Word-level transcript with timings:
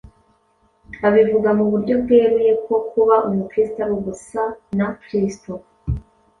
Abivuga 1.07 1.49
mu 1.57 1.65
buryo 1.71 1.93
bweruye 2.03 2.51
ko 2.65 2.75
kuba 2.89 3.15
Umukristo 3.27 3.77
ari 3.85 3.93
ugusa 3.99 4.41
na 4.77 4.87
Kristo. 5.03 5.51